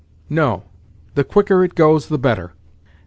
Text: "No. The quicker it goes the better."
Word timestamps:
"No. 0.31 0.63
The 1.13 1.23
quicker 1.23 1.63
it 1.63 1.75
goes 1.75 2.07
the 2.07 2.17
better." 2.17 2.53